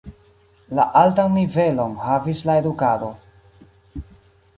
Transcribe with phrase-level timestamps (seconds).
[0.77, 3.11] La altan nivelon havis la edukado.